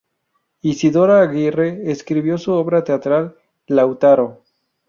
[0.63, 3.35] Isidora Aguirre escribió su obra teatral
[3.67, 4.41] "¡Lautaro!